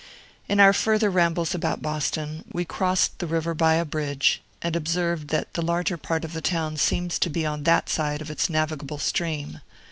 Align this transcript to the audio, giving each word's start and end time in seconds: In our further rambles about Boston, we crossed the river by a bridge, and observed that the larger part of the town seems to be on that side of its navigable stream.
In 0.49 0.59
our 0.59 0.73
further 0.73 1.11
rambles 1.11 1.53
about 1.53 1.83
Boston, 1.83 2.43
we 2.51 2.65
crossed 2.65 3.19
the 3.19 3.27
river 3.27 3.53
by 3.53 3.75
a 3.75 3.85
bridge, 3.85 4.41
and 4.59 4.75
observed 4.75 5.27
that 5.27 5.53
the 5.53 5.61
larger 5.61 5.95
part 5.95 6.25
of 6.25 6.33
the 6.33 6.41
town 6.41 6.75
seems 6.77 7.19
to 7.19 7.29
be 7.29 7.45
on 7.45 7.65
that 7.65 7.87
side 7.87 8.19
of 8.19 8.31
its 8.31 8.49
navigable 8.49 8.97
stream. 8.97 9.61